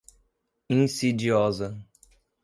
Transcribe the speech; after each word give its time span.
insidiosa 0.75 1.67